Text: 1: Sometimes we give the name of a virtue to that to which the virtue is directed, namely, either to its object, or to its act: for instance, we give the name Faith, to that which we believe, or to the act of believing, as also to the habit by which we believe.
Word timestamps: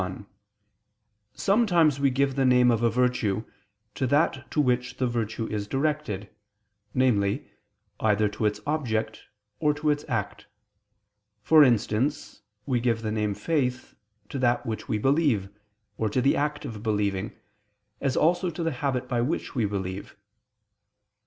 1: 0.01 0.25
Sometimes 1.35 1.99
we 1.99 2.09
give 2.09 2.33
the 2.33 2.43
name 2.43 2.71
of 2.71 2.81
a 2.81 2.89
virtue 2.89 3.43
to 3.93 4.07
that 4.07 4.49
to 4.49 4.59
which 4.59 4.97
the 4.97 5.05
virtue 5.05 5.45
is 5.45 5.67
directed, 5.67 6.27
namely, 6.95 7.47
either 7.99 8.27
to 8.27 8.47
its 8.47 8.59
object, 8.65 9.25
or 9.59 9.75
to 9.75 9.91
its 9.91 10.03
act: 10.07 10.47
for 11.43 11.63
instance, 11.63 12.41
we 12.65 12.79
give 12.79 13.03
the 13.03 13.11
name 13.11 13.35
Faith, 13.35 13.93
to 14.27 14.39
that 14.39 14.65
which 14.65 14.89
we 14.89 14.97
believe, 14.97 15.49
or 15.99 16.09
to 16.09 16.19
the 16.19 16.35
act 16.35 16.65
of 16.65 16.81
believing, 16.81 17.33
as 17.99 18.17
also 18.17 18.49
to 18.49 18.63
the 18.63 18.71
habit 18.71 19.07
by 19.07 19.21
which 19.21 19.53
we 19.53 19.65
believe. 19.65 20.15